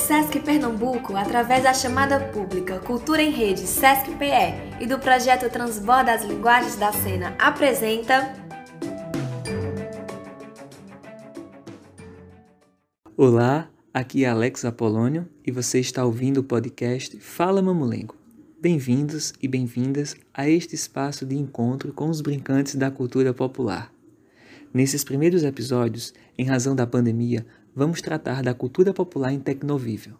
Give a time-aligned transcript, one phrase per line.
[0.00, 6.14] Sesc Pernambuco, através da chamada pública Cultura em Rede Sesc PE e do projeto Transborda
[6.14, 8.32] as Linguagens da Cena, apresenta.
[13.14, 18.16] Olá, aqui é Alex Apolônio e você está ouvindo o podcast Fala Mamulengo.
[18.58, 23.92] Bem-vindos e bem-vindas a este espaço de encontro com os brincantes da cultura popular.
[24.72, 27.44] Nesses primeiros episódios, em razão da pandemia,
[27.74, 30.14] vamos tratar da cultura popular em Tecnovível.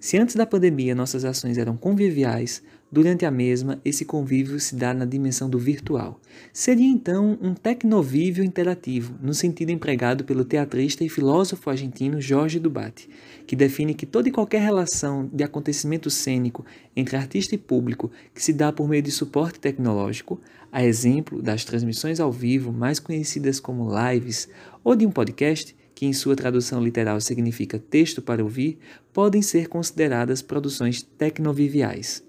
[0.00, 4.94] Se antes da pandemia nossas ações eram conviviais, durante a mesma esse convívio se dá
[4.94, 6.18] na dimensão do virtual.
[6.54, 13.10] Seria então um tecnovível interativo, no sentido empregado pelo teatrista e filósofo argentino Jorge Dubate,
[13.46, 16.64] que define que toda e qualquer relação de acontecimento cênico
[16.96, 20.40] entre artista e público que se dá por meio de suporte tecnológico,
[20.72, 24.48] a exemplo das transmissões ao vivo mais conhecidas como lives
[24.82, 28.78] ou de um podcast, que em sua tradução literal significa texto para ouvir,
[29.12, 32.24] podem ser consideradas produções tecnoviviais.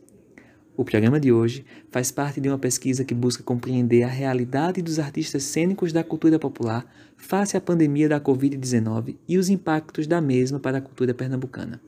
[0.75, 4.99] O programa de hoje faz parte de uma pesquisa que busca compreender a realidade dos
[4.99, 10.59] artistas cênicos da cultura popular face à pandemia da Covid-19 e os impactos da mesma
[10.59, 11.79] para a cultura pernambucana.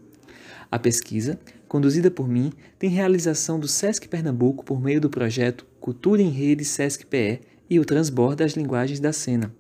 [0.72, 6.22] A pesquisa, conduzida por mim, tem realização do SESC Pernambuco por meio do projeto Cultura
[6.22, 9.54] em Rede SESC PE e o Transborda as Linguagens da Cena,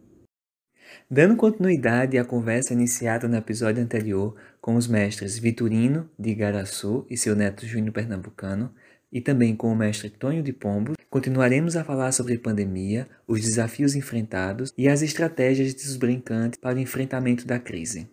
[1.09, 7.17] Dando continuidade à conversa iniciada no episódio anterior com os mestres Vitorino de Igaraçu e
[7.17, 8.73] seu neto Júnior Pernambucano,
[9.11, 13.95] e também com o mestre Tonho de Pombo, continuaremos a falar sobre pandemia, os desafios
[13.95, 18.09] enfrentados e as estratégias dos brincantes para o enfrentamento da crise.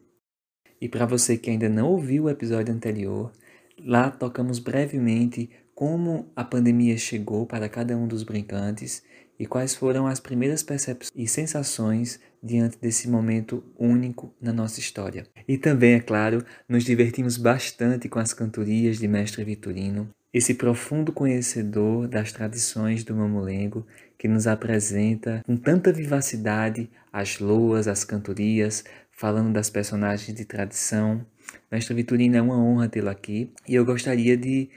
[0.79, 3.33] E para você que ainda não ouviu o episódio anterior,
[3.79, 9.03] lá tocamos brevemente como a pandemia chegou para cada um dos brincantes
[9.41, 15.27] e quais foram as primeiras percepções e sensações diante desse momento único na nossa história.
[15.49, 21.11] E também, é claro, nos divertimos bastante com as cantorias de Mestre Vitorino, esse profundo
[21.11, 23.87] conhecedor das tradições do mamulengo
[24.19, 31.25] que nos apresenta com tanta vivacidade as loas, as cantorias, falando das personagens de tradição.
[31.73, 34.69] Mestre Vitorino, é uma honra tê-lo aqui e eu gostaria de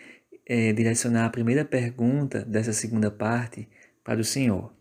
[0.46, 3.68] é, direcionar a primeira pergunta dessa segunda parte
[4.04, 4.72] para o Senhor.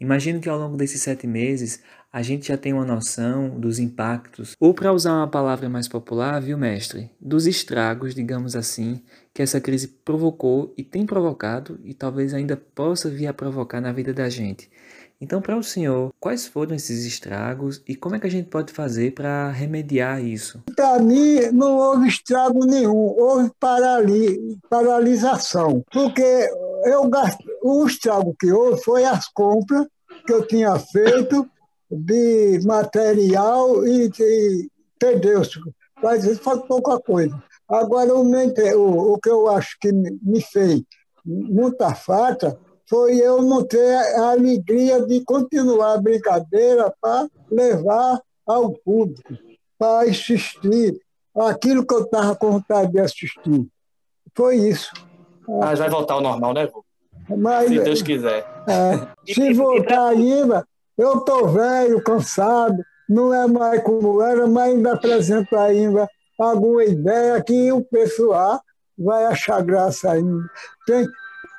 [0.00, 1.82] Imagino que ao longo desses sete meses
[2.12, 6.40] a gente já tem uma noção dos impactos, ou para usar uma palavra mais popular,
[6.42, 7.10] viu, mestre?
[7.18, 9.00] Dos estragos, digamos assim,
[9.32, 13.92] que essa crise provocou e tem provocado e talvez ainda possa vir a provocar na
[13.92, 14.70] vida da gente.
[15.22, 18.72] Então, para o senhor, quais foram esses estragos e como é que a gente pode
[18.72, 20.60] fazer para remediar isso?
[20.74, 26.50] Para mim, não houve estrago nenhum, houve parali paralisação, porque
[26.86, 27.08] eu
[27.62, 29.86] o estrago que houve foi as compras
[30.26, 31.48] que eu tinha feito
[31.88, 34.68] de material e, e
[34.98, 35.60] perdeu-se.
[36.02, 37.40] Mas foi pouca coisa.
[37.68, 40.82] Agora, o, o que eu acho que me fez
[41.24, 42.58] muita falta
[42.92, 49.32] foi eu não ter a alegria de continuar a brincadeira para levar ao público,
[49.78, 51.00] para assistir
[51.34, 53.66] aquilo que eu estava com vontade de assistir.
[54.34, 54.92] Foi isso.
[55.48, 56.84] Mas vai voltar ao normal, né, vô?
[57.34, 58.44] Mas, se Deus quiser.
[58.68, 60.62] É, se voltar ainda,
[60.98, 62.76] eu estou velho, cansado,
[63.08, 66.06] não é mais como era, mas ainda apresento ainda
[66.38, 68.60] alguma ideia que o pessoal
[68.98, 70.44] vai achar graça ainda.
[70.86, 71.06] Tem,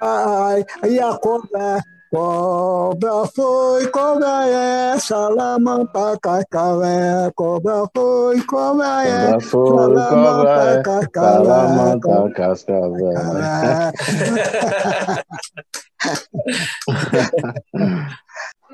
[0.03, 1.81] ai, e a cobra,
[2.11, 10.03] cobra foi, cobra é, salamanta cascavé, cobra foi, cobra é, cobra foi, cobra é,
[11.13, 13.13] salamanta cascavé.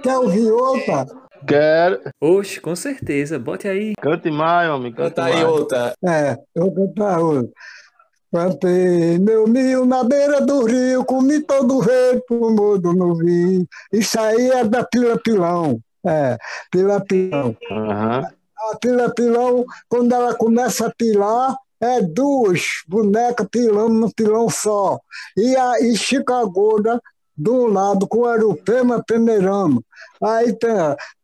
[0.01, 1.05] Quer ouvir outra?
[1.45, 2.01] Quero.
[2.21, 3.39] Oxe, com certeza.
[3.39, 3.93] Bote aí.
[4.01, 4.93] Cante mais, homem.
[4.93, 5.93] Canta aí outra.
[6.05, 7.51] É, eu vou cantar outra.
[8.31, 13.67] Plantei meu milho na beira do rio, comi todo verde pro mundo no vinho.
[13.91, 15.79] Isso aí é da Pila Pilão.
[16.05, 16.37] É,
[16.71, 17.57] Pila Pilão.
[17.71, 18.21] Uhum.
[18.71, 24.99] A Pila Pilão, quando ela começa a pilar, é duas bonecas pilando no pilão só.
[25.35, 26.81] E a e Chicago
[27.35, 29.83] de um lado com o Arupema peneirando.
[30.21, 30.75] Aí tem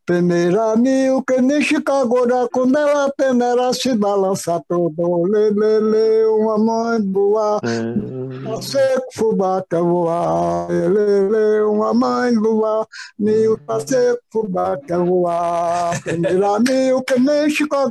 [0.06, 5.24] Peneira mil, que nem Chicago, quando ela peneira se balança todo.
[5.24, 10.68] Lê, uma mãe boa, tá seco, fubá quer voar.
[10.68, 12.86] Lê, lê, uma mãe boa,
[13.18, 16.00] mil, tá seco, fubá quer voar.
[16.04, 17.90] Peneira mil, que nem Chicago,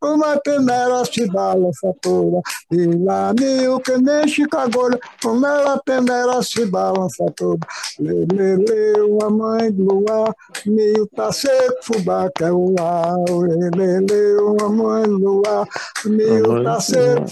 [0.00, 2.40] quando uma peneira se balança toda.
[2.70, 7.66] Peneira mil, que nem Chicago, quando ela peneira se balança toda.
[8.00, 10.03] Lê, uma mãe boa.
[10.04, 10.34] Lua,
[10.66, 15.66] milho tá seco, fubá quer voar, lelele, uma mãe lua,
[16.04, 17.24] milho tá seco!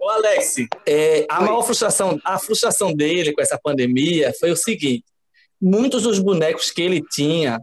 [0.00, 5.04] Ô Alex, é, a maior frustração, a frustração dele com essa pandemia foi o seguinte:
[5.60, 7.60] muitos dos bonecos que ele tinha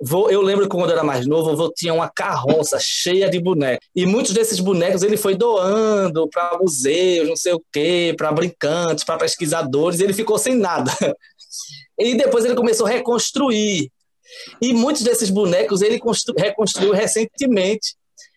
[0.00, 3.40] Vou, eu lembro que quando eu era mais novo, eu tinha uma carroça cheia de
[3.40, 3.86] bonecos.
[3.94, 9.04] E muitos desses bonecos ele foi doando para museus, não sei o quê, para brincantes,
[9.04, 10.92] para pesquisadores, e ele ficou sem nada.
[11.98, 13.90] E depois ele começou a reconstruir.
[14.60, 16.00] E muitos desses bonecos ele
[16.36, 17.94] reconstruiu recentemente.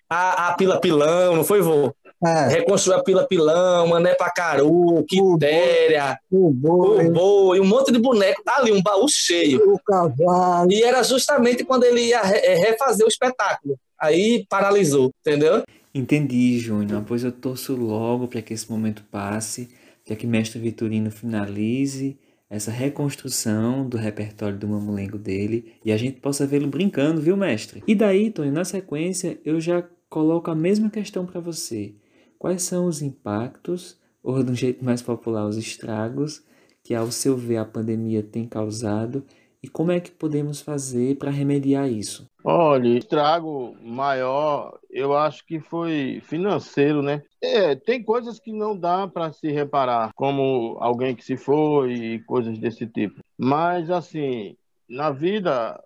[0.09, 1.93] A, a Pila Pilão, não foi, vô?
[2.25, 2.47] É.
[2.47, 7.07] Reconstruiu a Pila Pilão, Mané Pacaru, Quitéria, o boi.
[7.07, 8.43] o boi, um monte de boneco.
[8.43, 9.73] Tá ali, um baú cheio.
[9.73, 10.71] O cavalo.
[10.71, 13.77] E era justamente quando ele ia é, refazer o espetáculo.
[13.99, 15.63] Aí paralisou, entendeu?
[15.93, 17.03] Entendi, Júnior.
[17.07, 19.69] Pois eu torço logo para que esse momento passe,
[20.05, 22.17] para que mestre Vitorino finalize
[22.49, 27.83] essa reconstrução do repertório do mamulengo dele e a gente possa vê-lo brincando, viu, mestre?
[27.87, 31.93] E daí, Tony, na sequência, eu já coloco a mesma questão para você.
[32.37, 36.43] Quais são os impactos, ou de um jeito mais popular, os estragos,
[36.83, 39.25] que ao seu ver a pandemia tem causado
[39.61, 42.27] e como é que podemos fazer para remediar isso?
[42.43, 47.21] Olha, estrago maior, eu acho que foi financeiro, né?
[47.41, 52.19] É, tem coisas que não dá para se reparar, como alguém que se foi e
[52.23, 53.21] coisas desse tipo.
[53.37, 54.57] Mas, assim,
[54.87, 55.81] na vida,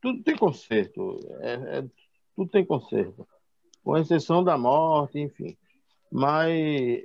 [0.00, 1.18] tudo tem conserto.
[1.40, 1.84] É, é,
[2.36, 3.26] tudo tem conserto
[3.84, 5.56] com exceção da morte, enfim.
[6.10, 6.52] Mas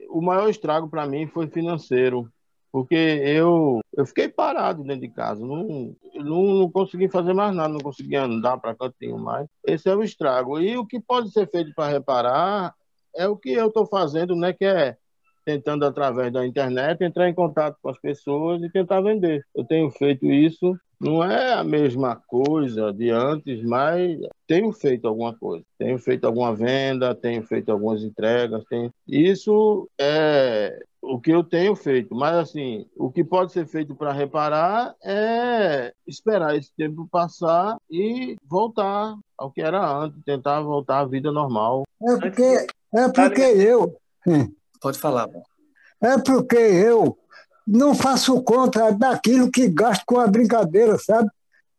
[0.10, 2.32] o maior estrago para mim foi financeiro,
[2.72, 7.70] porque eu, eu fiquei parado dentro de casa, não, não, não consegui fazer mais nada,
[7.70, 9.48] não consegui andar para cantinho mais.
[9.66, 10.60] Esse é o estrago.
[10.60, 12.74] E o que pode ser feito para reparar
[13.20, 14.96] é o que eu estou fazendo, né, que é
[15.46, 19.46] tentando através da internet entrar em contato com as pessoas e tentar vender.
[19.56, 25.34] Eu tenho feito isso não é a mesma coisa de antes, mas tenho feito alguma
[25.34, 25.64] coisa.
[25.78, 28.66] Tenho feito alguma venda, tenho feito algumas entregas.
[28.70, 28.92] Tenho...
[29.08, 32.14] Isso é o que eu tenho feito.
[32.14, 38.36] Mas, assim, o que pode ser feito para reparar é esperar esse tempo passar e
[38.44, 41.84] voltar ao que era antes, tentar voltar à vida normal.
[42.02, 43.96] É porque, é porque eu.
[44.82, 45.28] Pode falar.
[46.02, 47.18] É porque eu
[47.68, 51.30] não faço conta daquilo que gasto com a brincadeira, sabe?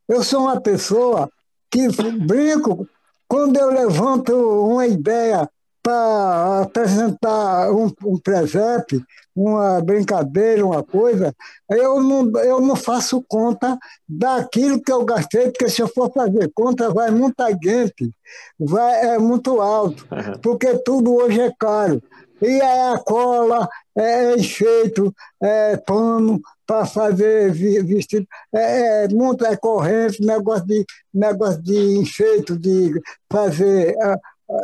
[0.09, 1.31] Eu sou uma pessoa
[1.71, 2.87] que brinco
[3.27, 5.49] quando eu levanto uma ideia
[5.83, 9.03] para apresentar um, um presente,
[9.35, 11.35] uma brincadeira, uma coisa,
[11.71, 13.79] eu não, eu não faço conta
[14.09, 18.13] daquilo que eu gastei, porque se eu for fazer conta, vai muita gente,
[18.59, 20.07] vai, é muito alto,
[20.43, 22.03] porque tudo hoje é caro.
[22.43, 29.45] E é a cola, é, é enfeito, é pano para fazer vestido, é, é, muito
[29.45, 32.93] é corrente, negócio de, negócio de enfeito, de
[33.31, 34.17] fazer a,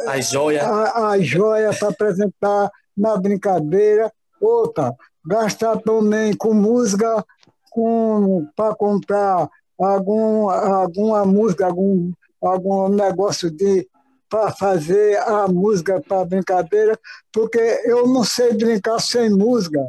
[0.06, 4.12] a joia, a, a joia para apresentar na brincadeira.
[4.40, 4.94] Outra,
[5.24, 7.24] gastar também com música,
[7.70, 9.48] com, para comprar
[9.78, 13.88] algum, alguma música, algum, algum negócio de
[14.28, 16.98] para fazer a música para brincadeira,
[17.32, 19.80] porque eu não sei brincar sem música.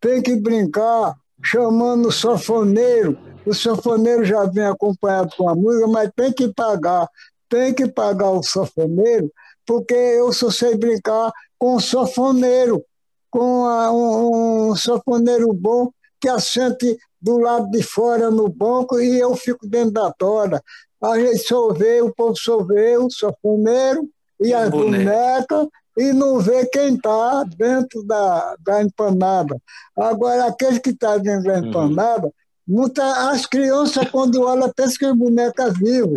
[0.00, 3.18] Tem que brincar chamando o sofoneiro.
[3.44, 7.06] O sofoneiro já vem acompanhado com a música, mas tem que pagar.
[7.52, 9.30] Tem que pagar o sofoneiro,
[9.66, 12.82] porque eu só sei brincar com o sofoneiro,
[13.30, 19.18] com a, um, um sofoneiro bom que assente do lado de fora no banco e
[19.18, 20.62] eu fico dentro da tora
[21.02, 24.08] a gente só vê, o povo só vê o sofoneiro
[24.40, 25.66] e as bonecas
[25.98, 29.60] e não vê quem está dentro da, da empanada.
[29.96, 31.66] Agora, aquele que está dentro da uhum.
[31.66, 32.32] empanada, uhum.
[32.66, 36.14] Muita, as crianças, quando olham, pensam que o boneco é vivo,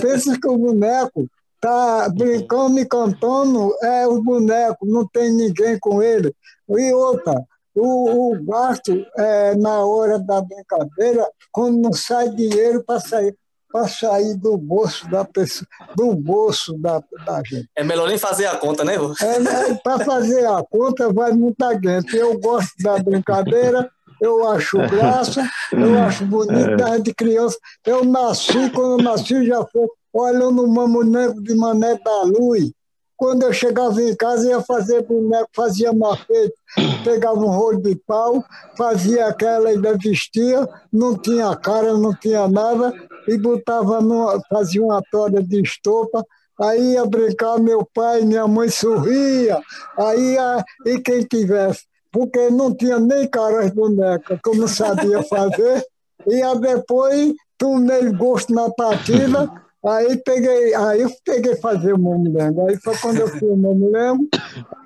[0.00, 6.02] pensam que o boneco está brincando e cantando, é o boneco, não tem ninguém com
[6.02, 6.32] ele.
[6.68, 7.34] E outra,
[7.74, 13.36] o, o gasto é, na hora da brincadeira, quando não sai dinheiro para sair
[13.70, 17.68] para sair do bolso da pessoa, do bolso da, da gente.
[17.76, 21.78] É melhor nem fazer a conta, né, É, né, para fazer a conta vai muita
[21.78, 22.16] gente.
[22.16, 27.58] Eu gosto da brincadeira, eu acho graça, eu acho bonito da gente criança.
[27.84, 32.70] Eu nasci, quando eu nasci, já foi olhando o mamuneco de Mané da Luz.
[33.16, 36.54] Quando eu chegava em casa, ia fazer boneco, fazia mafete,
[37.02, 38.44] pegava um rolo de pau,
[38.76, 42.94] fazia aquela e vestia, não tinha cara, não tinha nada,
[43.26, 46.24] e botava numa, fazia uma toalha de estopa,
[46.60, 49.60] aí ia brincar, meu pai e minha mãe sorria,
[49.98, 54.66] aí a, e quem tivesse porque não tinha nem cara as bonecas, que eu não
[54.66, 55.86] sabia fazer.
[56.26, 59.48] E depois tomei gosto na partida,
[59.86, 62.66] aí peguei, aí eu peguei fazer o mamulengo.
[62.66, 64.28] Aí foi quando eu fiz o mamulengo,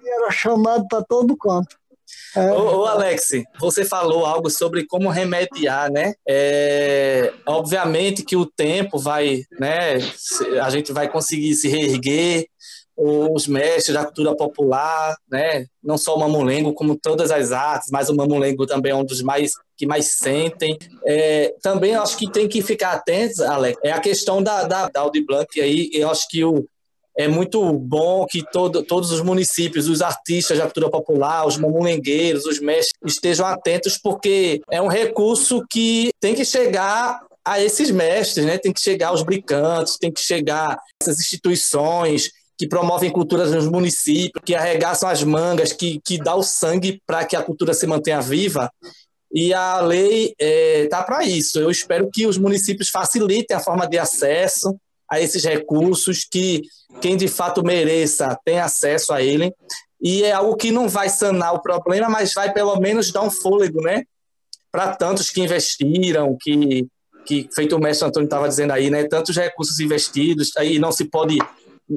[0.05, 1.75] e era chamado para todo canto.
[2.37, 2.53] É.
[2.53, 6.13] Ô, ô, Alex, você falou algo sobre como remediar, né?
[6.29, 9.95] É, obviamente que o tempo vai, né?
[10.63, 12.47] A gente vai conseguir se reerguer,
[12.97, 15.67] os mestres da cultura popular, né?
[15.83, 19.23] Não só o mamulengo, como todas as artes, mas o mamulengo também é um dos
[19.23, 20.79] mais que mais sentem.
[21.05, 25.01] É, também acho que tem que ficar atentos, Alex, é a questão da, da, da
[25.01, 26.67] Audi Blanc aí, eu acho que o,
[27.17, 32.47] é muito bom que todo, todos os municípios, os artistas da cultura popular, os mamulengueiros,
[32.47, 38.47] os mestres estejam atentos, porque é um recurso que tem que chegar a esses mestres,
[38.47, 38.57] né?
[38.57, 43.67] tem que chegar aos brincantes, tem que chegar a essas instituições que promovem culturas nos
[43.67, 47.87] municípios, que arregaçam as mangas, que, que dá o sangue para que a cultura se
[47.87, 48.71] mantenha viva.
[49.35, 51.59] E a lei está é, tá para isso.
[51.59, 54.77] Eu espero que os municípios facilitem a forma de acesso,
[55.11, 56.63] a esses recursos, que
[57.01, 59.53] quem de fato mereça tenha acesso a ele.
[60.01, 63.31] E é algo que não vai sanar o problema, mas vai pelo menos dar um
[63.31, 64.05] fôlego, né?
[64.71, 66.87] Para tantos que investiram, que,
[67.25, 69.05] que feito o mestre Antônio estava dizendo aí, né?
[69.05, 71.39] Tantos recursos investidos, aí não se pode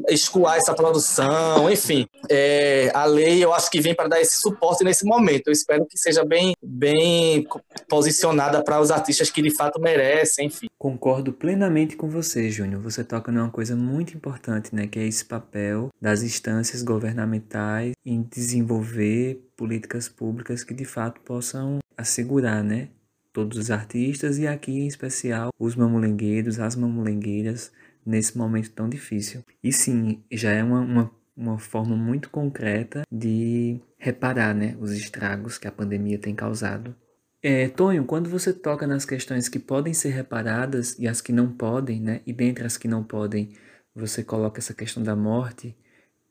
[0.10, 2.08] escoar essa produção, enfim.
[2.30, 5.48] É, a lei eu acho que vem para dar esse suporte nesse momento.
[5.48, 7.48] Eu espero que seja bem, bem
[7.88, 10.68] posicionada para os artistas que de fato merecem, enfim.
[10.78, 12.82] Concordo plenamente com você, Júnior.
[12.82, 18.22] Você toca numa coisa muito importante, né, que é esse papel das instâncias governamentais em
[18.22, 22.90] desenvolver políticas públicas que de fato possam assegurar, né,
[23.36, 27.70] todos os artistas e aqui em especial os mamulengueiros, as mamulengueiras
[28.06, 29.44] nesse momento tão difícil.
[29.64, 35.58] E sim, já é uma, uma, uma forma muito concreta de reparar né, os estragos
[35.58, 36.96] que a pandemia tem causado.
[37.42, 41.52] É, Tonho, quando você toca nas questões que podem ser reparadas e as que não
[41.52, 43.54] podem, né, e dentre as que não podem,
[43.94, 45.76] você coloca essa questão da morte,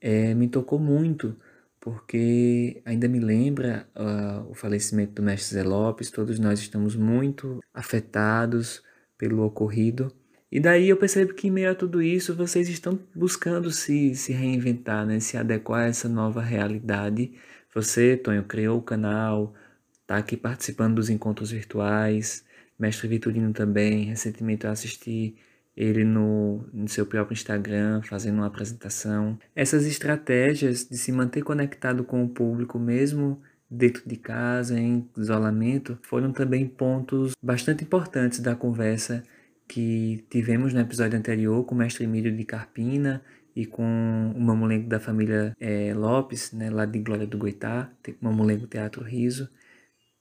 [0.01, 1.35] é, me tocou muito,
[1.79, 7.59] porque ainda me lembra uh, o falecimento do mestre Zé Lopes, todos nós estamos muito
[7.73, 8.83] afetados
[9.17, 10.11] pelo ocorrido,
[10.55, 14.31] e daí eu percebo que em meio a tudo isso vocês estão buscando se, se
[14.31, 15.19] reinventar, né?
[15.19, 17.33] se adequar a essa nova realidade.
[17.73, 19.53] Você, Tonho, criou o canal,
[19.99, 22.45] está aqui participando dos encontros virtuais.
[22.79, 25.35] Mestre Vitorino também, recentemente eu assisti
[25.75, 29.37] ele no, no seu próprio Instagram fazendo uma apresentação.
[29.53, 35.99] Essas estratégias de se manter conectado com o público mesmo dentro de casa, em isolamento,
[36.01, 39.21] foram também pontos bastante importantes da conversa
[39.67, 43.23] que tivemos no episódio anterior com o mestre Emílio de Carpina
[43.55, 47.91] e com o mamulengo da família é, Lopes, né, lá de Glória do Goitá,
[48.21, 49.49] mamulengo Teatro Riso.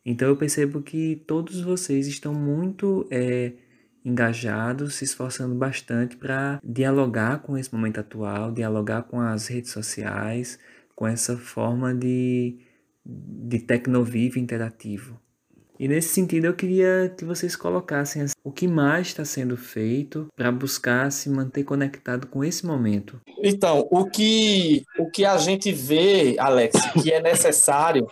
[0.05, 3.55] Então eu percebo que todos vocês estão muito é,
[4.05, 10.59] engajados, se esforçando bastante para dialogar com esse momento atual, dialogar com as redes sociais,
[10.95, 12.59] com essa forma de,
[13.05, 15.19] de tecnovivo interativo.
[15.79, 20.29] E nesse sentido eu queria que vocês colocassem assim, o que mais está sendo feito
[20.37, 23.21] para buscar se manter conectado com esse momento.
[23.43, 28.07] Então, o que, o que a gente vê, Alex, que é necessário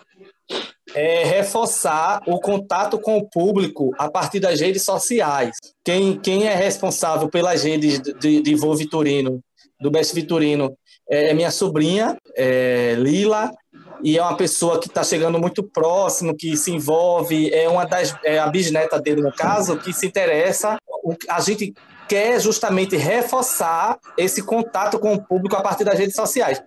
[0.93, 5.55] é reforçar o contato com o público a partir das redes sociais.
[5.83, 9.41] Quem, quem é responsável pelas redes de, de Vitorino,
[9.79, 10.77] do Best Vitorino,
[11.09, 13.51] é minha sobrinha, é Lila,
[14.03, 18.13] e é uma pessoa que está chegando muito próximo, que se envolve, é uma das
[18.25, 20.77] é a bisneta dele no caso, que se interessa.
[21.29, 21.73] A gente
[22.07, 26.61] quer justamente reforçar esse contato com o público a partir das redes sociais.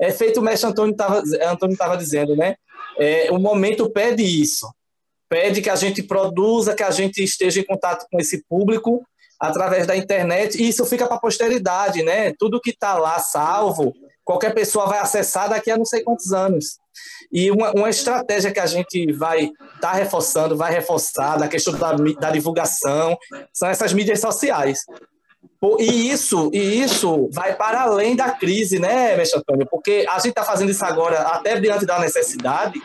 [0.00, 2.56] É feito o mestre Antônio estava dizendo, né?
[2.98, 4.68] É, o momento pede isso.
[5.28, 9.06] Pede que a gente produza, que a gente esteja em contato com esse público
[9.40, 12.34] através da internet, e isso fica para a posteridade, né?
[12.38, 13.94] Tudo que está lá salvo,
[14.24, 16.78] qualquer pessoa vai acessar daqui a não sei quantos anos.
[17.32, 21.72] E uma, uma estratégia que a gente vai estar tá reforçando, vai reforçar da questão
[21.72, 23.16] da, da divulgação,
[23.52, 24.80] são essas mídias sociais.
[25.78, 29.66] E isso, e isso vai para além da crise, né, Mestre Antônio?
[29.70, 32.80] Porque a gente está fazendo isso agora até diante da necessidade,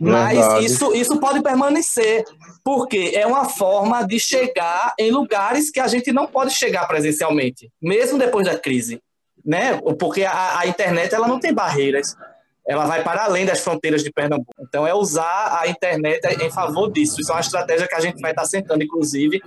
[0.00, 2.24] mas isso, isso pode permanecer,
[2.64, 7.70] porque é uma forma de chegar em lugares que a gente não pode chegar presencialmente,
[7.80, 9.00] mesmo depois da crise
[9.46, 9.80] né?
[9.98, 12.16] Porque a, a, internet ela não tem barreiras,
[12.66, 14.52] ela vai para além das fronteiras de Pernambuco.
[14.60, 17.20] Então é usar a internet em favor disso.
[17.20, 19.40] Isso é uma estratégia que a gente vai estar sentando, inclusive,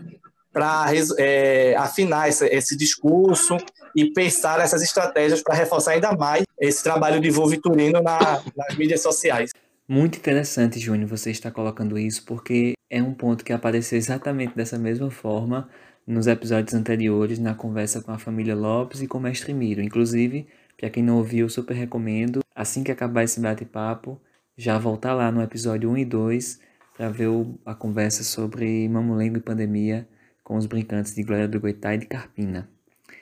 [0.53, 0.85] para
[1.17, 3.57] é, afinar esse, esse, discurso
[3.93, 8.77] e pensar essas estratégias para reforçar ainda mais esse trabalho de voo vitorino na, nas
[8.77, 9.51] mídias sociais.
[9.89, 14.77] Muito interessante, Júnior, você está colocando isso, porque é um ponto que apareceu exatamente dessa
[14.77, 15.67] mesma forma
[16.05, 19.81] nos episódios anteriores, na conversa com a família Lopes e com o mestre Miro.
[19.81, 24.21] Inclusive, para quem não ouviu, eu super recomendo, assim que acabar esse bate-papo,
[24.55, 26.59] já voltar lá no episódio 1 e 2
[26.95, 27.29] para ver
[27.65, 30.07] a conversa sobre mamulengo e pandemia
[30.43, 32.69] com os brincantes de Glória do Goitá e de Carpina.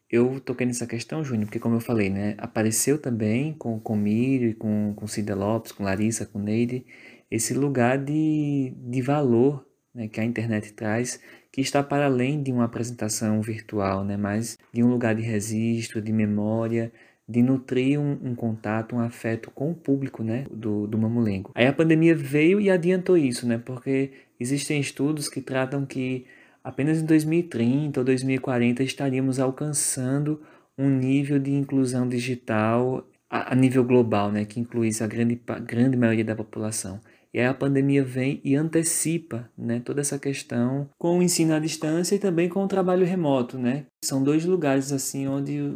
[0.10, 4.56] Eu toquei nessa questão, Júnior, porque como eu falei, né, apareceu também com, com Mírio,
[4.56, 6.86] com, com Cida Lopes, com Larissa, com Neide,
[7.30, 11.20] esse lugar de, de valor né, que a internet traz,
[11.52, 16.02] que está para além de uma apresentação virtual, né, mas de um lugar de registro,
[16.02, 16.92] de memória,
[17.28, 21.52] de nutrir um, um, contato, um afeto com o público né, do, do mamulengo.
[21.54, 26.26] Aí a pandemia veio e adiantou isso, né, porque existem estudos que tratam que
[26.68, 30.42] apenas em 2030 ou 2040 estaríamos alcançando
[30.78, 35.96] um nível de inclusão digital a, a nível global, né, que incluísse a grande, grande
[35.96, 37.00] maioria da população.
[37.34, 41.60] E aí a pandemia vem e antecipa né, toda essa questão com o ensino à
[41.60, 43.58] distância e também com o trabalho remoto.
[43.58, 43.86] Né?
[44.04, 45.74] São dois lugares assim onde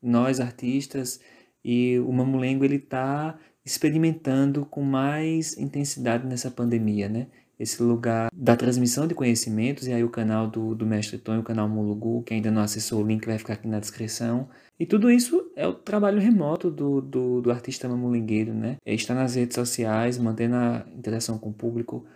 [0.00, 1.20] nós, artistas,
[1.64, 7.08] e o Mamulengo está experimentando com mais intensidade nessa pandemia.
[7.08, 7.26] Né?
[7.60, 11.42] Esse lugar da transmissão de conhecimentos, e aí o canal do, do Mestre Tom, o
[11.42, 14.48] canal Mulugu, que ainda não acessou o link, vai ficar aqui na descrição.
[14.78, 18.78] E tudo isso é o trabalho remoto do, do, do artista mamulengueiro, né?
[18.82, 22.06] Ele está nas redes sociais, mantendo a interação com o público,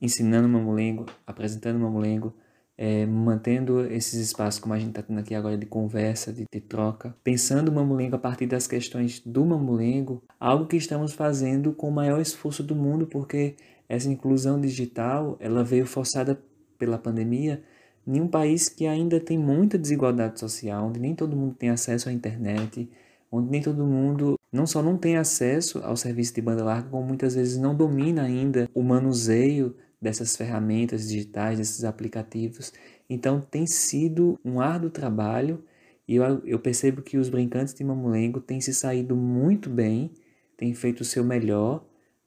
[0.00, 2.34] ensinando mamulengo, apresentando mamulengo,
[2.78, 6.60] é, mantendo esses espaços como a gente está tendo aqui agora de conversa, de, de,
[6.62, 11.90] troca, pensando o mamulengo a partir das questões do mamulengo, algo que estamos fazendo com
[11.90, 13.54] o maior esforço do mundo, porque
[13.88, 16.40] essa inclusão digital ela veio forçada
[16.78, 17.62] pela pandemia
[18.06, 22.08] em um país que ainda tem muita desigualdade social, onde nem todo mundo tem acesso
[22.08, 22.88] à internet,
[23.30, 27.06] onde nem todo mundo não só não tem acesso ao serviço de banda larga, como
[27.06, 32.72] muitas vezes não domina ainda o manuseio dessas ferramentas digitais, desses aplicativos.
[33.08, 35.64] Então tem sido um árduo trabalho
[36.06, 40.12] e eu, eu percebo que os brincantes de Mamulengo têm se saído muito bem,
[40.56, 41.84] têm feito o seu melhor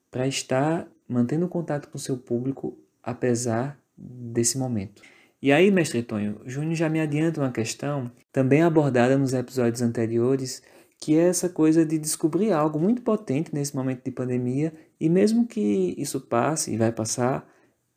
[0.09, 5.01] para estar mantendo contato com seu público apesar desse momento.
[5.41, 10.63] E aí, mestre Tonho, Júnior já me adianta uma questão também abordada nos episódios anteriores,
[10.99, 15.47] que é essa coisa de descobrir algo muito potente nesse momento de pandemia e mesmo
[15.47, 17.47] que isso passe e vai passar,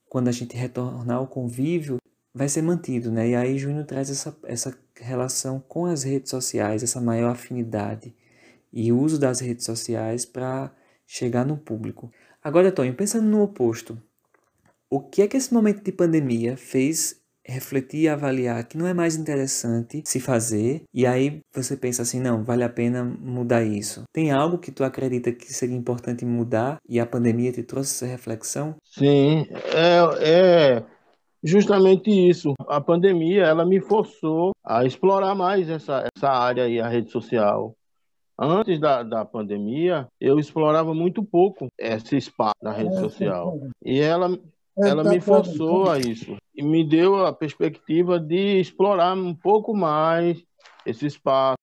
[0.07, 1.97] quando a gente retornar ao convívio,
[2.35, 3.31] vai ser mantido, né?
[3.31, 8.15] E aí Júnior traz essa, essa relação com as redes sociais, essa maior afinidade
[8.73, 10.73] e uso das redes sociais para
[11.07, 12.13] chegar no público.
[12.43, 13.99] Agora, Tonho, pensando no oposto,
[14.89, 18.95] o que é que esse momento de pandemia fez refletir e avaliar que não é
[18.95, 24.05] mais interessante se fazer e aí você pensa assim, não, vale a pena mudar isso.
[24.13, 28.07] Tem algo que tu acredita que seria importante mudar e a pandemia te trouxe essa
[28.07, 28.75] reflexão?
[28.85, 30.85] Sim, é, é
[31.43, 32.55] justamente isso.
[32.69, 37.75] A pandemia, ela me forçou a explorar mais essa, essa área aí, a rede social.
[38.43, 43.61] Antes da, da pandemia, eu explorava muito pouco esse espaço na rede é, social.
[43.85, 44.41] E ela,
[44.79, 46.39] ela me forçou a isso.
[46.55, 50.43] E me deu a perspectiva de explorar um pouco mais
[50.87, 51.59] esse espaço,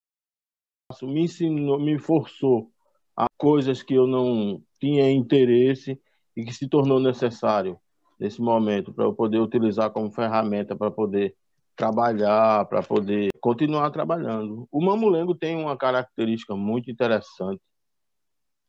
[1.02, 2.70] me ensinou, me forçou
[3.16, 6.00] a coisas que eu não tinha interesse
[6.36, 7.76] e que se tornou necessário
[8.20, 11.34] nesse momento para eu poder utilizar como ferramenta para poder
[11.78, 14.68] trabalhar, para poder continuar trabalhando.
[14.70, 17.62] O mamulengo tem uma característica muito interessante.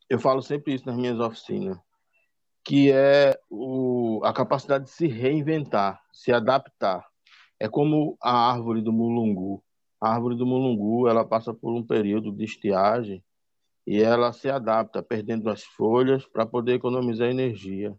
[0.08, 1.78] Eu falo sempre isso nas minhas oficinas
[2.64, 7.06] que é o, a capacidade de se reinventar, se adaptar.
[7.58, 9.62] É como a árvore do mulungu.
[10.00, 13.22] A árvore do mulungu ela passa por um período de estiagem
[13.86, 17.94] e ela se adapta, perdendo as folhas para poder economizar energia.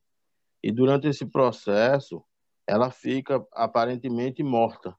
[0.64, 2.24] E durante esse processo,
[2.68, 4.96] ela fica aparentemente morta.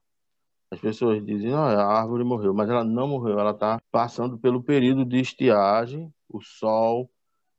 [0.73, 4.63] As pessoas dizem, ah, a árvore morreu, mas ela não morreu, ela está passando pelo
[4.63, 7.09] período de estiagem, o sol,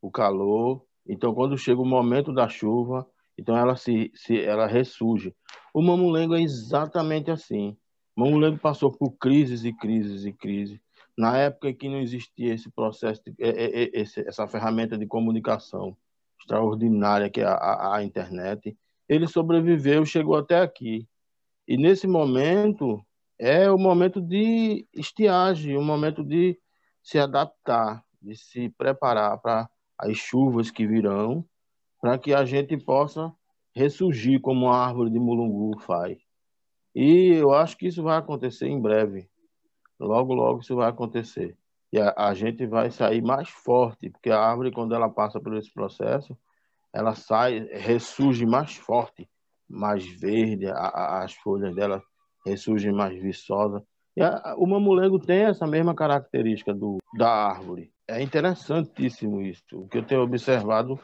[0.03, 5.35] o calor, então, quando chega o momento da chuva, então ela se, se ela ressurge.
[5.73, 7.77] O mamulengo é exatamente assim.
[8.17, 10.79] O mamulengo passou por crises e crises e crises.
[11.17, 13.23] Na época em que não existia esse processo,
[14.27, 15.97] essa ferramenta de comunicação
[16.41, 18.77] extraordinária que é a, a, a internet,
[19.09, 21.07] ele sobreviveu, chegou até aqui.
[21.67, 23.05] E nesse momento
[23.39, 26.59] é o momento de estiagem, o momento de
[27.03, 31.45] se adaptar, de se preparar para as chuvas que virão,
[32.01, 33.33] para que a gente possa
[33.75, 36.19] ressurgir como a árvore de mulungu faz.
[36.95, 39.29] E eu acho que isso vai acontecer em breve.
[39.99, 41.57] Logo, logo isso vai acontecer.
[41.93, 45.57] E a, a gente vai sair mais forte, porque a árvore, quando ela passa por
[45.57, 46.37] esse processo,
[46.93, 49.29] ela sai, ressurge mais forte,
[49.69, 52.03] mais verde, a, a, as folhas dela
[52.45, 53.83] ressurgem mais viçosas.
[54.17, 57.93] E a, o mamulengo tem essa mesma característica do, da árvore.
[58.09, 59.63] É interessantíssimo isso.
[59.73, 60.99] O que eu tenho observado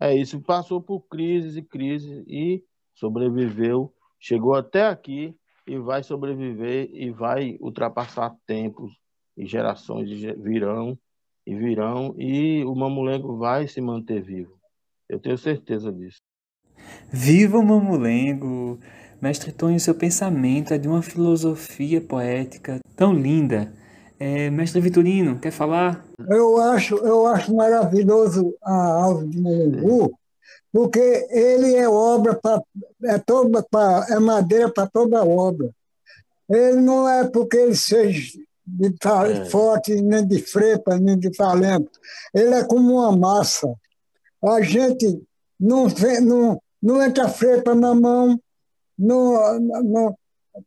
[0.00, 0.40] é isso.
[0.40, 7.56] Passou por crises e crises e sobreviveu, chegou até aqui e vai sobreviver e vai
[7.60, 8.92] ultrapassar tempos
[9.36, 10.98] e gerações virão
[11.46, 14.58] e virão e o mamulengo vai se manter vivo.
[15.08, 16.20] Eu tenho certeza disso.
[17.10, 18.78] Viva o mamulengo!
[19.20, 23.72] Mestre Tonho, seu pensamento é de uma filosofia poética tão linda.
[24.18, 26.04] É, Mestre Vitorino, quer falar?
[26.28, 30.18] Eu acho, eu acho maravilhoso a árvore de Mulungu,
[30.72, 32.62] porque ele é obra para
[33.04, 35.70] é toda pra, é madeira para toda obra.
[36.48, 39.44] Ele não é porque ele seja de é.
[39.46, 41.98] forte, nem de frepa, nem de talento.
[42.34, 43.72] Ele é como uma massa.
[44.42, 45.22] A gente
[45.58, 45.86] não,
[46.22, 48.40] não, não entra frepa na mão,
[48.96, 50.16] não, não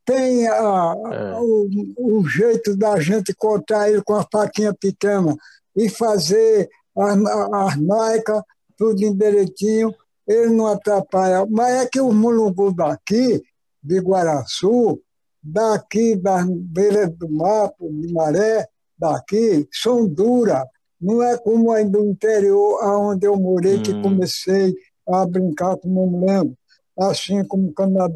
[0.04, 1.34] tem a, é.
[1.40, 5.34] o, o, jeito da gente cortar ele com a faquinha pequena
[5.74, 7.18] e fazer as,
[7.54, 8.44] as maicas,
[8.78, 9.96] tudo direitinho,
[10.28, 11.48] ele não atrapalha.
[11.50, 13.42] Mas é que o mulungu daqui,
[13.82, 15.02] de Guaraçu,
[15.42, 20.66] daqui das beiras do mar, de maré, daqui, são duras.
[21.00, 23.84] Não é como aí do interior, onde eu morei, hum.
[23.84, 24.76] que comecei
[25.14, 26.58] a brincar com o mulungu
[27.00, 28.16] assim como Canadá,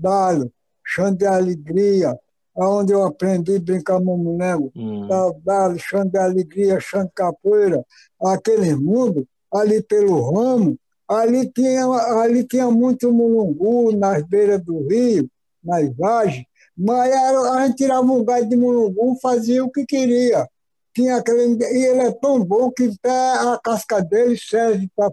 [0.00, 0.50] d'alho,
[0.84, 2.18] chão de alegria,
[2.56, 5.06] onde eu aprendi a brincar mamulengo, hum.
[5.44, 7.84] d'alho, chão de alegria, chão de capoeira,
[8.20, 10.76] aquele mundo, ali pelo ramo,
[11.06, 15.28] ali tinha, ali tinha muito mulungu nas beiras do rio,
[15.62, 20.48] nas vagens, mas a gente tirava um gás de mulungu fazia o que queria.
[20.94, 25.12] Tinha aquele, e ele é tão bom que até a casca dele serve para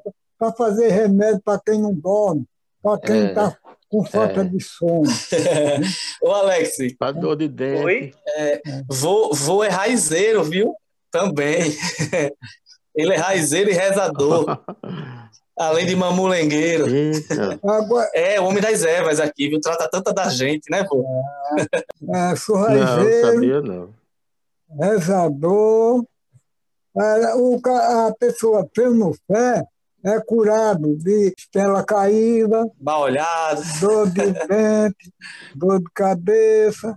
[0.57, 2.45] fazer remédio para quem não dorme
[2.85, 3.57] para quem está é,
[3.89, 4.43] com falta é.
[4.43, 5.01] de sono.
[6.21, 6.77] Ô, Alex.
[6.99, 7.83] Para dor de dente.
[7.83, 8.13] Oi?
[8.37, 10.75] É, vou, vou é raizeiro, viu?
[11.09, 11.61] Também.
[12.95, 14.45] Ele é raizeiro e rezador.
[15.57, 16.85] Além de mamulengueiro.
[17.63, 18.11] Agora...
[18.13, 19.59] É, o homem das ervas aqui, viu?
[19.59, 21.03] Trata tanta da gente, né, pô?
[22.13, 23.25] É, é sou raizeiro.
[23.25, 23.93] Não, sabia não.
[24.79, 26.05] Rezador.
[27.37, 29.63] O, a pessoa tendo fé,
[30.05, 35.11] é curado de estela caída, mal olhado, dor de dente,
[35.55, 36.95] dor de cabeça,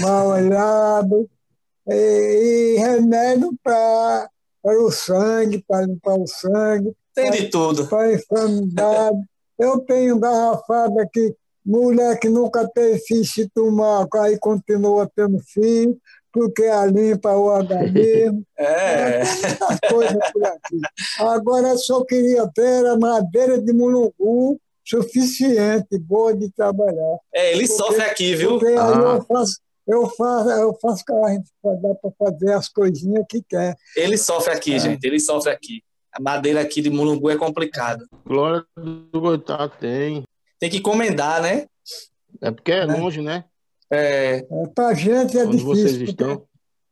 [0.00, 1.28] mal olhado,
[1.86, 4.30] e, e remédio para
[4.64, 6.96] o sangue, para limpar o sangue.
[7.14, 7.86] Tem de tudo.
[7.88, 9.18] Para enfermidade.
[9.58, 15.98] Eu tenho garrafada aqui, mulher que nunca teve filho se tomar, aí continua tendo filho,
[16.36, 18.44] porque a limpa o organismo.
[18.58, 19.22] É.
[19.88, 20.80] coisas por aqui.
[21.18, 27.18] Agora, só queria ter a madeira de mulungu suficiente, boa de trabalhar.
[27.34, 28.58] É, ele porque, sofre aqui, viu?
[28.58, 28.86] Porque ah.
[28.86, 33.42] aí eu faço, eu faço, eu faço a gente dá para fazer as coisinhas que
[33.42, 33.74] quer.
[33.96, 34.78] Ele sofre aqui, é.
[34.78, 35.82] gente, ele sofre aqui.
[36.12, 38.06] A madeira aqui de mulungu é complicado.
[38.26, 40.22] Glória do Goitá tem.
[40.58, 41.66] Tem que encomendar, né?
[42.42, 42.84] É porque é, é.
[42.84, 43.44] longe, né?
[43.90, 44.44] É...
[44.74, 45.74] para a gente é Onde difícil.
[45.74, 46.42] Vocês estão?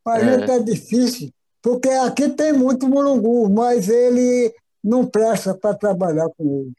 [0.02, 0.38] Para a é.
[0.38, 1.30] gente é difícil,
[1.62, 6.72] porque aqui tem muito mulungu, mas ele não presta para trabalhar com ele.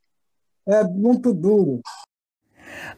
[0.67, 1.81] É muito duro.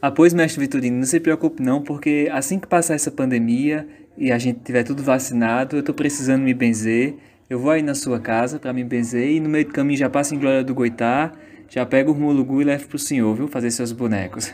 [0.02, 4.32] Ah, pois, mestre Vitorino, não se preocupe não, porque assim que passar essa pandemia e
[4.32, 7.16] a gente tiver tudo vacinado, eu estou precisando me benzer.
[7.50, 10.10] Eu vou aí na sua casa para me benzer e no meio do caminho já
[10.10, 11.32] passo em Glória do Goitá,
[11.70, 13.48] já pego o Mulugu e levo para o senhor, viu?
[13.48, 14.54] Fazer seus bonecos.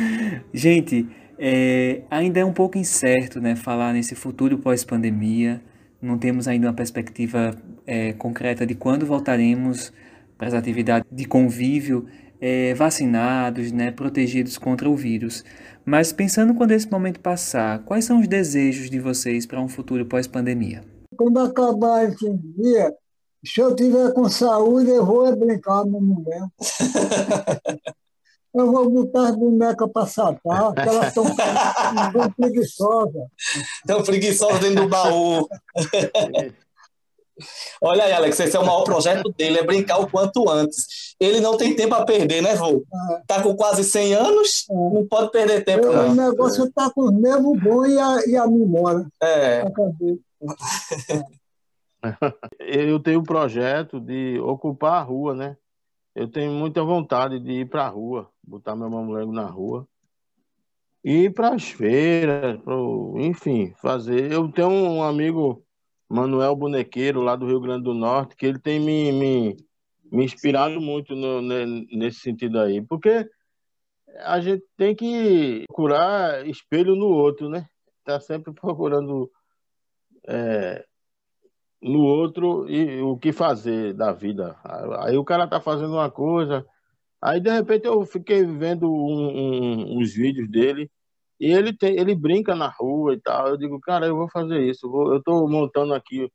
[0.52, 1.06] gente,
[1.42, 5.62] é, ainda é um pouco incerto né, falar nesse futuro pós-pandemia.
[6.00, 9.90] Não temos ainda uma perspectiva é, concreta de quando voltaremos
[10.36, 12.06] para as atividades de convívio
[12.38, 15.42] é, vacinados, né, protegidos contra o vírus.
[15.82, 20.04] Mas pensando quando esse momento passar, quais são os desejos de vocês para um futuro
[20.04, 20.84] pós-pandemia?
[21.16, 22.92] Quando acabar esse dia,
[23.42, 26.52] se eu tiver com saúde, eu vou brincar no momento.
[28.54, 33.22] eu vou botar as bonecas para sapar, porque elas estão tão preguiçosas.
[33.78, 35.48] Estão preguiçosas dentro do baú.
[37.80, 41.14] Olha aí, Alex, esse é o maior projeto dele, é brincar o quanto antes.
[41.18, 42.82] Ele não tem tempo a perder, né, vô?
[43.12, 43.22] É.
[43.26, 44.74] Tá com quase 100 anos, é.
[44.74, 46.10] não pode perder tempo, eu, não.
[46.10, 46.70] O negócio é.
[46.74, 49.06] tá com os nervos bons e a, e a memória.
[49.22, 49.64] É.
[52.58, 55.56] Eu tenho um projeto de ocupar a rua, né?
[56.14, 59.86] Eu tenho muita vontade de ir para a rua botar meu mamulengo na rua.
[61.02, 64.30] E ir para as feiras, pro, enfim, fazer.
[64.30, 65.64] Eu tenho um amigo,
[66.08, 69.56] Manuel Bonequeiro, lá do Rio Grande do Norte, que ele tem me, me,
[70.12, 73.26] me inspiraram muito no, nesse sentido aí, porque
[74.18, 77.66] a gente tem que procurar espelho no outro, né?
[78.04, 79.30] Tá sempre procurando
[80.28, 80.84] é,
[81.80, 84.58] no outro e o que fazer da vida.
[84.98, 86.66] Aí o cara tá fazendo uma coisa,
[87.20, 90.90] aí de repente eu fiquei vendo um, um, uns vídeos dele
[91.38, 93.48] e ele tem, ele brinca na rua e tal.
[93.48, 94.86] Eu digo, cara, eu vou fazer isso.
[94.86, 96.30] Eu, vou, eu tô montando aqui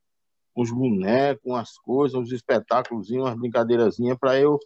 [0.55, 4.59] uns bonecos, umas coisas, uns espetáculos, umas brincadeirazinhas para eu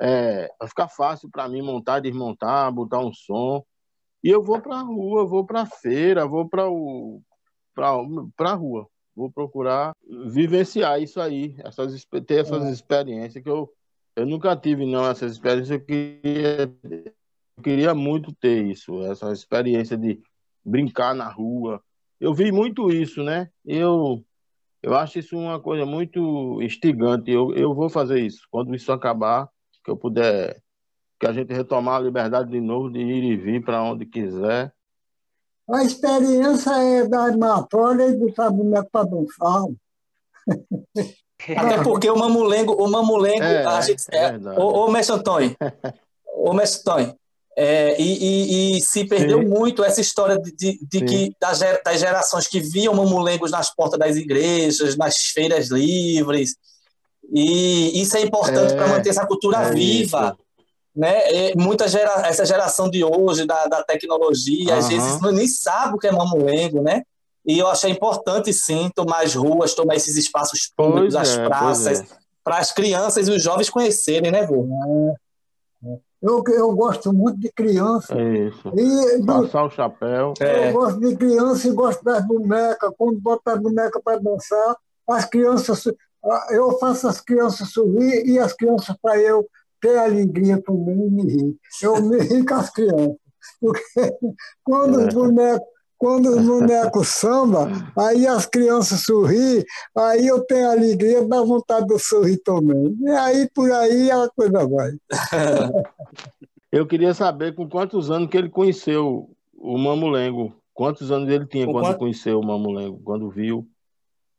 [0.00, 3.64] é, ficar fácil para mim montar, desmontar, botar um som.
[4.22, 7.20] E eu vou para a rua, vou para a feira, vou para o
[7.74, 8.88] para a rua.
[9.14, 9.92] Vou procurar
[10.26, 12.70] vivenciar isso aí, essas, ter essas é.
[12.70, 13.70] experiências que eu,
[14.16, 15.70] eu nunca tive, não, essas experiências.
[15.70, 16.74] Eu queria,
[17.56, 20.20] eu queria muito ter isso, essa experiência de
[20.64, 21.82] brincar na rua.
[22.20, 23.50] Eu vi muito isso, né?
[23.64, 24.24] Eu,
[24.82, 27.30] eu acho isso uma coisa muito instigante.
[27.30, 28.46] Eu, eu vou fazer isso.
[28.50, 29.48] Quando isso acabar,
[29.82, 30.62] que eu puder,
[31.18, 34.72] que a gente retomar a liberdade de novo de ir e vir para onde quiser,
[35.70, 39.08] a experiência é da armatória e botar boneco para.
[41.56, 45.56] Até porque o mamulengo, o mamulengo, é, a gente, é, é o, o Mestre Antônio,
[46.36, 47.14] o Mestre Antônio,
[47.56, 49.48] é, e, e, e, se perdeu Sim.
[49.48, 53.98] muito essa história de, de, de que das, das, gerações que viam mamulengos nas portas
[53.98, 56.56] das igrejas, nas feiras livres,
[57.32, 60.34] e isso é importante para é, manter essa cultura é viva.
[60.34, 60.44] Isso
[60.94, 61.50] né?
[61.50, 64.78] E muita gera, essa geração de hoje da, da tecnologia, uhum.
[64.78, 67.02] às vezes nem sabe o que é mamulengo, né?
[67.46, 71.44] E eu achei importante sim tomar as ruas, tomar esses espaços públicos, pois as é,
[71.44, 72.06] praças, é.
[72.42, 74.66] para as crianças e os jovens conhecerem, né, vô?
[76.22, 78.14] Eu, eu gosto muito de criança.
[78.18, 78.72] É isso.
[78.74, 80.32] E, Passar o chapéu.
[80.40, 80.72] Eu é.
[80.72, 82.90] gosto de criança e gosto das bonecas.
[82.96, 84.74] Quando bota a boneca para dançar,
[85.06, 85.84] as crianças.
[86.48, 89.46] Eu faço as crianças sorrir e as crianças para eu
[89.78, 91.56] ter alegria também e me rir.
[91.82, 93.16] Eu me ri com as crianças.
[93.60, 93.82] Porque
[94.64, 95.08] quando os é.
[95.08, 95.73] bonecos
[96.04, 99.64] quando os bonecos samba, aí as crianças sorriem,
[99.96, 102.94] aí eu tenho alegria, dá vontade de sorrir também.
[103.00, 104.92] E aí por aí a coisa vai.
[106.70, 110.52] Eu queria saber com quantos anos que ele conheceu o Mamulengo.
[110.72, 111.98] Quantos anos ele tinha quando quanto...
[111.98, 113.64] conheceu o Mamulengo, quando viu?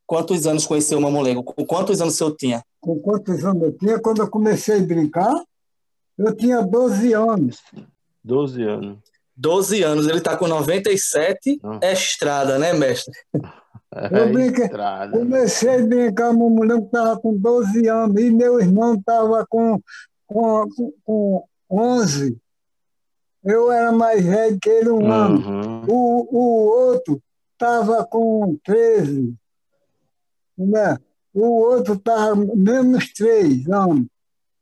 [0.06, 1.42] Quantos anos conheceu o Mamulengo?
[1.42, 2.62] Com quantos anos o senhor tinha?
[2.86, 5.34] com quantos anos eu tinha, quando eu comecei a brincar,
[6.16, 7.60] eu tinha 12 anos.
[8.22, 8.98] 12 anos.
[9.36, 11.78] 12 anos, ele está com 97, ah.
[11.82, 13.12] é estrada, né, mestre?
[13.94, 14.68] É eu brinquei,
[15.10, 19.80] comecei a brincar, meu mulher estava com 12 anos e meu irmão estava com,
[20.26, 20.68] com,
[21.04, 22.36] com 11.
[23.44, 25.12] Eu era mais velho que ele um uhum.
[25.12, 25.84] ano.
[25.88, 27.22] O, o outro
[27.54, 29.34] estava com 13.
[30.58, 30.96] Né?
[31.36, 34.06] o outro estava menos três anos.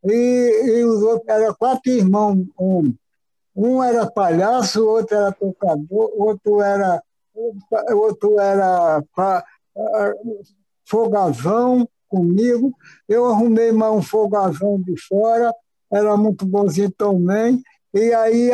[0.04, 2.44] E, e os outros eram quatro irmãos.
[2.58, 2.94] Um,
[3.54, 7.02] um era palhaço, o outro era tocador, outro era,
[7.94, 9.44] outro era pa,
[10.84, 12.72] fogazão comigo.
[13.08, 15.52] Eu arrumei mais um fogazão de fora,
[15.92, 17.62] era muito bonzinho também.
[17.94, 18.50] E aí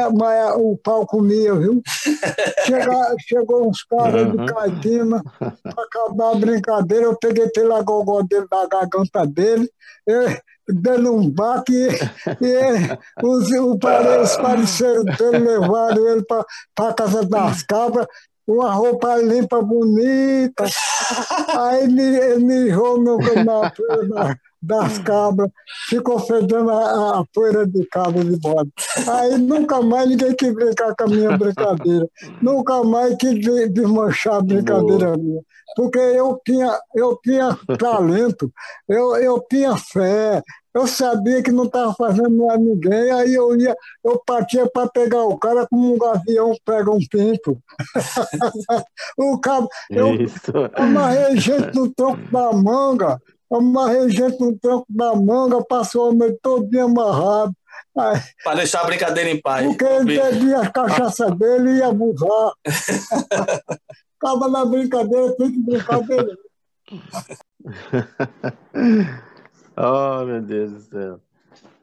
[0.59, 1.81] o pau comia, viu?
[2.67, 4.45] Chega, chegou uns caras uhum.
[4.45, 7.05] de caipina para acabar a brincadeira.
[7.07, 9.71] Eu peguei pela gogó dele, da garganta dele,
[10.73, 11.73] dando um baque,
[12.41, 18.07] e, e os, os parceiros dele levaram ele para a casa das cabras
[18.51, 20.65] uma roupa limpa, bonita.
[21.57, 25.51] Aí ele, ele mijou no, na, na, das cabras,
[25.89, 28.71] ficou fedendo a, a poeira de cabra de bode.
[29.09, 32.07] Aí nunca mais ninguém quis brincar com a minha brincadeira.
[32.43, 33.39] Nunca mais quis
[33.73, 35.41] desmanchar a brincadeira minha.
[35.77, 38.53] Porque eu tinha, eu tinha talento,
[38.89, 40.43] eu, eu tinha fé,
[40.75, 44.89] eu sabia que não estava fazendo mal a ninguém, aí eu ia, eu partia para
[44.89, 47.59] pegar o cara como um gavião pega um pinto.
[49.19, 50.11] o cabo, eu
[50.75, 53.21] amarrei gente no tronco da manga,
[53.53, 57.53] amarrei gente no tronco da manga, passou a noite todo amarrado.
[58.45, 59.67] Para deixar a brincadeira em paz.
[59.67, 62.53] Porque ele bebia a cachaça dele e ia abusar.
[64.21, 66.37] Acaba na brincadeira, tem que brincar dele.
[69.83, 71.21] oh, meu Deus do céu.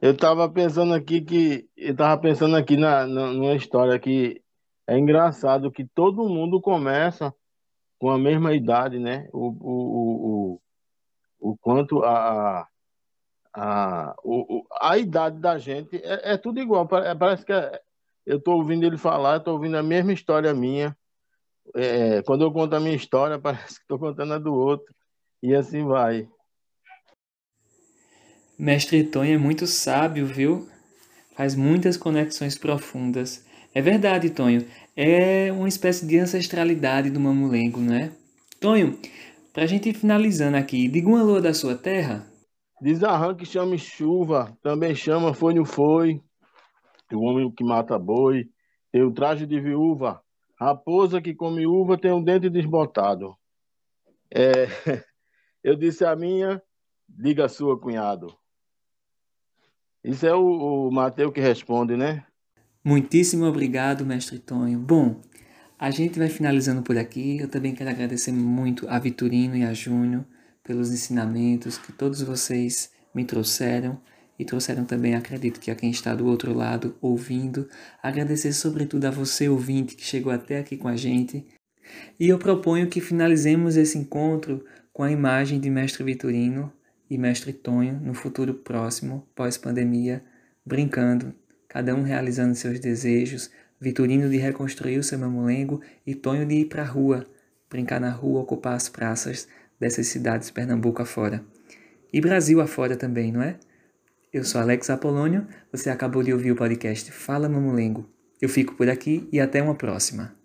[0.00, 1.68] Eu estava pensando aqui que.
[1.76, 4.42] Eu estava pensando aqui na, na, numa história que
[4.86, 7.34] é engraçado que todo mundo começa
[7.98, 9.28] com a mesma idade, né?
[9.32, 10.60] O, o,
[11.40, 12.66] o, o quanto a,
[13.52, 16.88] a, o, a idade da gente é, é tudo igual.
[17.04, 17.80] É, parece que é,
[18.24, 20.96] eu estou ouvindo ele falar, estou ouvindo a mesma história minha.
[21.74, 24.94] É, quando eu conto a minha história, parece que estou contando a do outro.
[25.42, 26.28] E assim vai.
[28.58, 30.68] Mestre Tonho é muito sábio, viu?
[31.36, 33.46] Faz muitas conexões profundas.
[33.72, 34.66] É verdade, Tonho.
[34.96, 38.10] É uma espécie de ancestralidade do mamulengo, não é?
[38.60, 38.98] Tonho,
[39.52, 42.26] pra gente ir finalizando aqui, diga uma lua da sua terra.
[42.82, 46.20] Desarranque chame chuva, também chama foi no foi.
[47.12, 48.46] O homem que mata boi,
[48.90, 50.20] tem o traje de viúva.
[50.58, 53.36] Raposa que come uva tem um dente desbotado.
[54.28, 54.66] É,
[55.62, 56.60] eu disse a minha,
[57.08, 58.36] diga a sua, cunhado.
[60.04, 62.24] Isso é o, o Mateus que responde, né?
[62.84, 64.78] Muitíssimo obrigado, mestre Tonho.
[64.78, 65.20] Bom,
[65.78, 67.38] a gente vai finalizando por aqui.
[67.38, 70.24] Eu também quero agradecer muito a Vitorino e a Júnior
[70.62, 74.00] pelos ensinamentos que todos vocês me trouxeram
[74.38, 77.68] e trouxeram também, acredito que a quem está do outro lado ouvindo.
[78.00, 81.44] Agradecer sobretudo a você, ouvinte, que chegou até aqui com a gente.
[82.20, 86.72] E eu proponho que finalizemos esse encontro com a imagem de Mestre Vitorino
[87.10, 90.22] e Mestre Tonho no futuro próximo, pós-pandemia,
[90.64, 91.34] brincando,
[91.68, 96.64] cada um realizando seus desejos, Vitorino de reconstruir o seu mamulengo e Tonho de ir
[96.64, 97.24] para a rua,
[97.70, 99.46] brincar na rua, ocupar as praças
[99.78, 101.44] dessas cidades Pernambuco afora.
[102.12, 103.56] E Brasil afora também, não é?
[104.32, 108.08] Eu sou Alex Apolônio, você acabou de ouvir o podcast Fala Mamulengo.
[108.40, 110.37] Eu fico por aqui e até uma próxima.